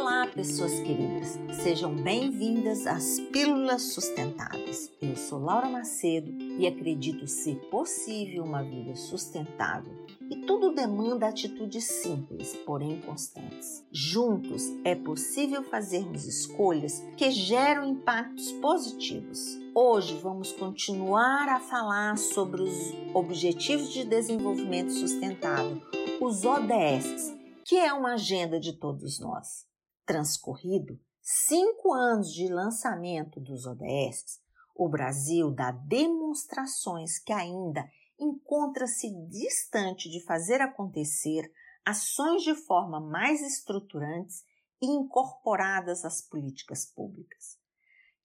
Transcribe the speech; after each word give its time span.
Olá, 0.00 0.28
pessoas 0.28 0.78
queridas. 0.78 1.36
Sejam 1.60 1.92
bem-vindas 1.92 2.86
às 2.86 3.18
Pílulas 3.18 3.82
Sustentáveis. 3.82 4.92
Eu 5.02 5.16
sou 5.16 5.40
Laura 5.40 5.68
Macedo 5.68 6.30
e 6.40 6.68
acredito 6.68 7.26
ser 7.26 7.56
possível 7.68 8.44
uma 8.44 8.62
vida 8.62 8.94
sustentável. 8.94 9.92
E 10.30 10.36
tudo 10.46 10.72
demanda 10.72 11.26
atitudes 11.26 11.82
simples, 11.84 12.54
porém 12.64 13.00
constantes. 13.00 13.84
Juntos 13.90 14.72
é 14.84 14.94
possível 14.94 15.64
fazermos 15.64 16.26
escolhas 16.26 17.04
que 17.16 17.32
geram 17.32 17.90
impactos 17.90 18.52
positivos. 18.52 19.58
Hoje 19.74 20.16
vamos 20.22 20.52
continuar 20.52 21.48
a 21.48 21.58
falar 21.58 22.16
sobre 22.16 22.62
os 22.62 22.94
Objetivos 23.12 23.92
de 23.92 24.04
Desenvolvimento 24.04 24.92
Sustentável, 24.92 25.82
os 26.20 26.44
ODS, 26.44 27.34
que 27.64 27.76
é 27.76 27.92
uma 27.92 28.14
agenda 28.14 28.60
de 28.60 28.72
todos 28.72 29.18
nós. 29.18 29.67
Transcorrido 30.08 30.98
cinco 31.20 31.92
anos 31.92 32.32
de 32.32 32.48
lançamento 32.48 33.38
dos 33.38 33.66
ODS, 33.66 34.40
o 34.74 34.88
Brasil 34.88 35.50
dá 35.50 35.70
demonstrações 35.70 37.18
que 37.18 37.30
ainda 37.30 37.86
encontra-se 38.18 39.06
distante 39.28 40.08
de 40.08 40.24
fazer 40.24 40.62
acontecer 40.62 41.52
ações 41.84 42.42
de 42.42 42.54
forma 42.54 42.98
mais 42.98 43.42
estruturantes 43.42 44.46
e 44.80 44.86
incorporadas 44.86 46.06
às 46.06 46.22
políticas 46.22 46.86
públicas. 46.86 47.58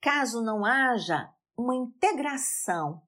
Caso 0.00 0.40
não 0.40 0.64
haja 0.64 1.34
uma 1.56 1.74
integração, 1.74 3.02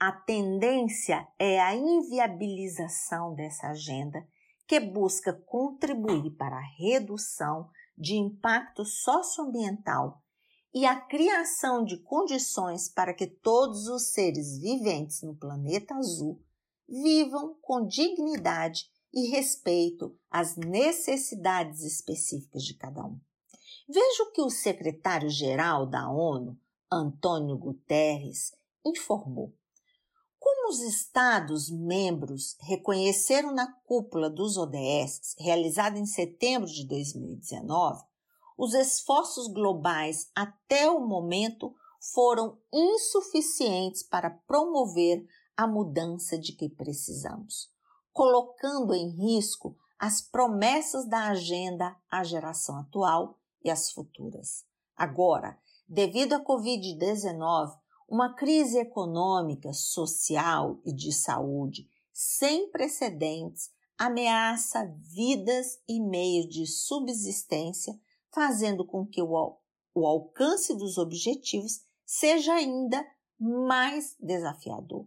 a 0.00 0.10
tendência 0.10 1.28
é 1.38 1.60
a 1.60 1.76
inviabilização 1.76 3.36
dessa 3.36 3.68
agenda 3.68 4.26
que 4.66 4.80
busca 4.80 5.32
contribuir 5.32 6.32
para 6.32 6.56
a 6.56 6.68
redução 6.76 7.70
de 8.00 8.16
impacto 8.16 8.82
socioambiental 8.82 10.24
e 10.72 10.86
a 10.86 10.98
criação 10.98 11.84
de 11.84 11.98
condições 11.98 12.88
para 12.88 13.12
que 13.12 13.26
todos 13.26 13.88
os 13.88 14.12
seres 14.12 14.58
viventes 14.58 15.22
no 15.22 15.36
planeta 15.36 15.94
azul 15.94 16.42
vivam 16.88 17.54
com 17.60 17.86
dignidade 17.86 18.90
e 19.12 19.28
respeito 19.28 20.16
às 20.30 20.56
necessidades 20.56 21.82
específicas 21.82 22.62
de 22.62 22.74
cada 22.74 23.04
um. 23.04 23.20
Veja 23.86 24.22
o 24.22 24.32
que 24.32 24.40
o 24.40 24.48
secretário-geral 24.48 25.84
da 25.84 26.08
ONU, 26.08 26.58
Antônio 26.90 27.58
Guterres, 27.58 28.52
informou. 28.86 29.52
Os 30.70 30.78
Estados-membros 30.82 32.56
reconheceram 32.60 33.52
na 33.52 33.72
cúpula 33.72 34.30
dos 34.30 34.56
ODS, 34.56 35.34
realizada 35.36 35.98
em 35.98 36.06
setembro 36.06 36.68
de 36.68 36.86
2019, 36.86 38.04
os 38.56 38.72
esforços 38.74 39.48
globais 39.48 40.30
até 40.32 40.88
o 40.88 41.04
momento 41.04 41.74
foram 42.14 42.56
insuficientes 42.72 44.04
para 44.04 44.30
promover 44.30 45.26
a 45.56 45.66
mudança 45.66 46.38
de 46.38 46.52
que 46.52 46.68
precisamos, 46.68 47.68
colocando 48.12 48.94
em 48.94 49.08
risco 49.08 49.76
as 49.98 50.22
promessas 50.22 51.04
da 51.04 51.30
agenda 51.30 51.96
à 52.08 52.22
geração 52.22 52.78
atual 52.78 53.40
e 53.64 53.70
às 53.72 53.90
futuras. 53.90 54.64
Agora, 54.96 55.58
devido 55.88 56.34
à 56.34 56.44
Covid-19, 56.44 57.76
uma 58.10 58.34
crise 58.34 58.76
econômica, 58.76 59.72
social 59.72 60.80
e 60.84 60.92
de 60.92 61.12
saúde 61.12 61.88
sem 62.12 62.68
precedentes 62.70 63.70
ameaça 63.96 64.92
vidas 64.98 65.78
e 65.88 66.00
meios 66.00 66.48
de 66.48 66.66
subsistência, 66.66 67.98
fazendo 68.32 68.84
com 68.84 69.06
que 69.06 69.22
o, 69.22 69.56
o 69.94 70.06
alcance 70.06 70.76
dos 70.76 70.98
objetivos 70.98 71.82
seja 72.04 72.54
ainda 72.54 73.06
mais 73.38 74.16
desafiador. 74.18 75.06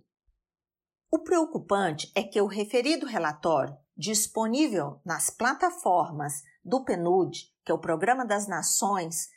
O 1.12 1.20
preocupante 1.20 2.12
é 2.16 2.24
que 2.24 2.40
o 2.40 2.48
referido 2.48 3.06
relatório, 3.06 3.78
disponível 3.98 5.02
nas 5.06 5.30
plataformas 5.30 6.42
do 6.64 6.84
PNUD, 6.86 7.54
que 7.66 7.72
é 7.72 7.76
o 7.76 7.80
Programa 7.80 8.26
das 8.26 8.48
Nações 8.48 9.30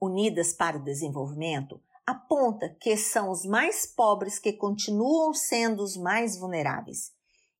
Unidas 0.00 0.52
para 0.52 0.76
o 0.76 0.82
Desenvolvimento, 0.82 1.80
aponta 2.06 2.68
que 2.80 2.96
são 2.96 3.30
os 3.30 3.44
mais 3.44 3.86
pobres 3.86 4.38
que 4.38 4.52
continuam 4.52 5.32
sendo 5.32 5.82
os 5.82 5.96
mais 5.96 6.38
vulneráveis, 6.38 7.12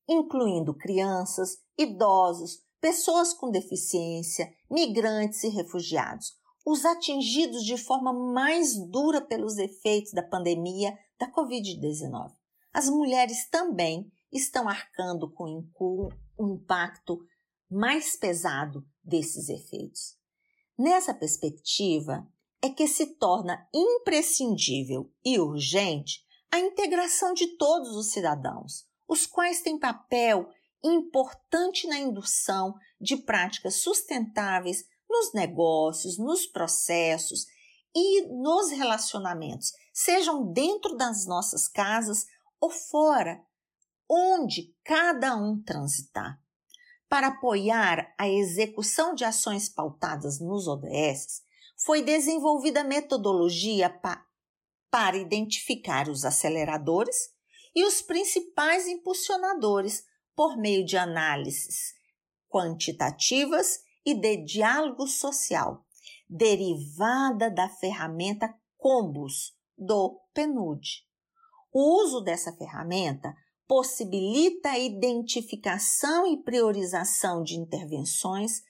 incluindo 0.09 0.75
crianças, 0.75 1.59
idosos, 1.79 2.63
pessoas 2.81 3.33
com 3.33 3.51
deficiência, 3.51 4.53
migrantes 4.71 5.45
e 5.45 5.49
refugiados, 5.49 6.33
os 6.67 6.85
atingidos 6.85 7.65
de 7.65 7.77
forma 7.77 8.13
mais 8.13 8.75
dura 8.91 9.21
pelos 9.21 9.59
efeitos 9.59 10.13
da 10.13 10.23
pandemia 10.23 10.97
da 11.19 11.31
Covid-19. 11.31 12.33
As 12.73 12.89
mulheres 12.89 13.49
também 13.49 14.11
estão 14.33 14.69
arcando 14.69 15.31
com 15.33 15.63
o 16.37 16.49
impacto 16.49 17.19
mais 17.71 18.17
pesado 18.17 18.85
desses 19.05 19.49
efeitos. 19.49 20.17
Nessa 20.79 21.15
perspectiva, 21.15 22.27
é 22.63 22.71
que 22.71 22.87
se 22.87 23.17
torna 23.17 23.69
imprescindível 23.75 25.11
e 25.25 25.39
urgente 25.39 26.25
a 26.51 26.61
integração 26.61 27.35
de 27.35 27.57
todos 27.57 27.97
os 27.97 28.13
cidadãos, 28.13 28.87
os 29.09 29.27
quais 29.27 29.63
têm 29.63 29.79
papel 29.79 30.49
importante 30.85 31.87
na 31.87 31.99
indução 31.99 32.75
de 33.01 33.17
práticas 33.17 33.77
sustentáveis 33.77 34.85
nos 35.09 35.33
negócios, 35.33 36.19
nos 36.19 36.47
processos 36.47 37.47
e 37.95 38.23
nos 38.29 38.71
relacionamentos, 38.71 39.73
sejam 39.93 40.51
dentro 40.53 40.97
das 40.97 41.27
nossas 41.27 41.69
casas 41.69 42.25
ou 42.61 42.71
fora, 42.71 43.43
onde 44.09 44.75
cada 44.85 45.37
um 45.37 45.61
transitar. 45.63 46.41
Para 47.09 47.29
apoiar 47.29 48.15
a 48.19 48.29
execução 48.29 49.15
de 49.15 49.25
ações 49.25 49.69
pautadas 49.69 50.41
nos 50.41 50.67
ODS, 50.67 51.43
foi 51.85 52.03
desenvolvida 52.03 52.85
metodologia 52.85 53.91
pa 53.91 54.25
para 54.91 55.17
identificar 55.17 56.09
os 56.09 56.25
aceleradores 56.25 57.17
e 57.75 57.85
os 57.85 58.03
principais 58.03 58.87
impulsionadores 58.87 60.05
por 60.37 60.57
meio 60.59 60.85
de 60.85 60.97
análises 60.99 61.95
quantitativas 62.49 63.81
e 64.05 64.15
de 64.15 64.37
diálogo 64.45 65.07
social, 65.07 65.87
derivada 66.29 67.51
da 67.51 67.69
ferramenta 67.69 68.55
Combus 68.77 69.55
do 69.79 70.21
PNUD. 70.35 70.87
O 71.73 72.03
uso 72.03 72.21
dessa 72.21 72.53
ferramenta 72.53 73.35
possibilita 73.67 74.71
a 74.71 74.79
identificação 74.79 76.27
e 76.27 76.43
priorização 76.43 77.43
de 77.43 77.55
intervenções 77.55 78.61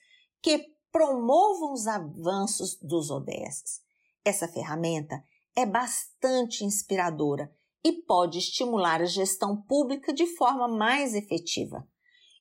que 0.41 0.72
promovam 0.93 1.73
os 1.73 1.87
avanços 1.87 2.77
dos 2.79 3.09
ODS. 3.09 3.81
Essa 4.23 4.47
ferramenta 4.47 5.21
é 5.55 5.65
bastante 5.65 6.63
inspiradora 6.63 7.51
e 7.83 8.03
pode 8.03 8.37
estimular 8.37 9.01
a 9.01 9.05
gestão 9.05 9.59
pública 9.63 10.13
de 10.13 10.27
forma 10.37 10.67
mais 10.67 11.15
efetiva. 11.15 11.85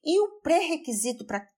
E 0.05 0.21
o 0.21 0.41
pré-requisito 0.41 1.25
para 1.25 1.49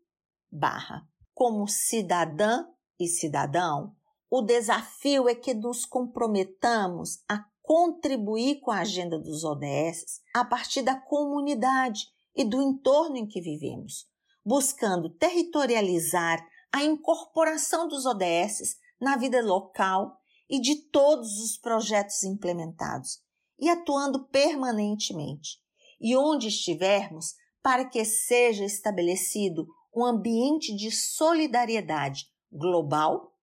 barra. 0.53 1.09
Como 1.33 1.67
cidadã 1.67 2.67
e 2.99 3.09
cidadão, 3.09 3.97
o 4.29 4.43
desafio 4.43 5.27
é 5.27 5.35
que 5.35 5.55
nos 5.55 5.87
comprometamos 5.87 7.23
a 7.27 7.47
contribuir 7.63 8.61
com 8.61 8.71
a 8.71 8.81
agenda 8.81 9.19
dos 9.19 9.43
ODS 9.43 10.21
a 10.35 10.45
partir 10.45 10.83
da 10.83 11.01
comunidade 11.01 12.09
e 12.37 12.45
do 12.45 12.61
entorno 12.61 13.17
em 13.17 13.27
que 13.27 13.41
vivemos, 13.41 14.07
buscando 14.45 15.09
territorializar 15.09 16.47
a 16.71 16.85
incorporação 16.85 17.89
dos 17.89 18.05
ODS 18.05 18.77
na 19.01 19.17
vida 19.17 19.43
local 19.43 20.20
e 20.51 20.61
de 20.61 20.75
todos 20.91 21.39
os 21.39 21.57
projetos 21.57 22.25
implementados 22.25 23.21
e 23.57 23.69
atuando 23.69 24.27
permanentemente. 24.27 25.59
E 26.01 26.17
onde 26.17 26.49
estivermos, 26.49 27.35
para 27.63 27.85
que 27.85 28.05
seja 28.05 28.65
estabelecido 28.65 29.69
um 29.95 30.05
ambiente 30.05 30.75
de 30.75 30.91
solidariedade 30.91 32.27
global, 32.51 33.37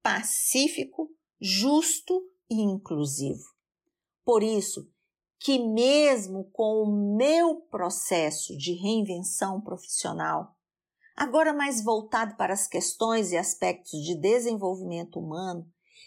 pacífico, 0.00 1.10
justo 1.40 2.22
e 2.48 2.60
inclusivo. 2.60 3.42
Por 4.24 4.42
isso, 4.42 4.88
que 5.40 5.58
mesmo 5.58 6.50
com 6.52 6.82
o 6.82 7.16
meu 7.16 7.62
processo 7.62 8.56
de 8.56 8.74
reinvenção 8.74 9.60
profissional, 9.60 10.54
agora 11.16 11.52
mais 11.52 11.82
voltado 11.82 12.36
para 12.36 12.52
as 12.52 12.66
questões 12.66 13.32
e 13.32 13.36
aspectos 13.36 14.00
de 14.02 14.14
desenvolvimento 14.14 15.18
humano, 15.18 15.66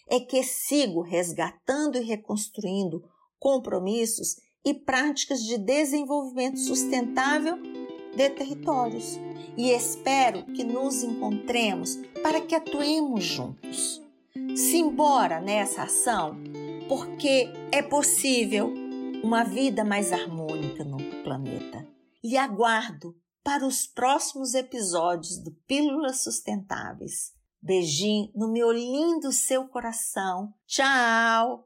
é 0.09 0.19
que 0.19 0.43
sigo 0.43 1.01
resgatando 1.01 1.97
e 1.97 2.03
reconstruindo 2.03 3.03
compromissos 3.39 4.37
e 4.63 4.73
práticas 4.73 5.43
de 5.43 5.57
desenvolvimento 5.57 6.59
sustentável 6.59 7.57
de 8.15 8.29
territórios. 8.29 9.19
E 9.55 9.71
espero 9.71 10.43
que 10.45 10.63
nos 10.63 11.03
encontremos 11.03 11.97
para 12.21 12.41
que 12.41 12.55
atuemos 12.55 13.23
juntos. 13.23 14.03
Simbora 14.55 15.39
nessa 15.39 15.83
ação, 15.83 16.37
porque 16.87 17.49
é 17.71 17.81
possível 17.81 18.73
uma 19.23 19.43
vida 19.43 19.83
mais 19.83 20.11
harmônica 20.11 20.83
no 20.83 20.97
planeta. 21.23 21.87
E 22.23 22.37
aguardo 22.37 23.15
para 23.43 23.65
os 23.65 23.87
próximos 23.87 24.53
episódios 24.53 25.37
do 25.37 25.51
Pílulas 25.65 26.21
Sustentáveis. 26.23 27.36
Beijinho 27.67 28.31
no 28.33 28.47
meu 28.47 28.71
lindo 28.71 29.29
seu 29.33 29.67
coração. 29.67 30.53
Tchau! 30.65 31.55